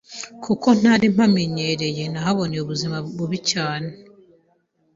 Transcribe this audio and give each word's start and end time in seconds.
kuko 0.43 0.67
ntari 0.79 1.05
mpamenyereye 1.15 2.03
nahaboneye 2.13 2.61
ubuzima 2.63 2.97
bubi 3.15 3.39
cyane 3.51 3.89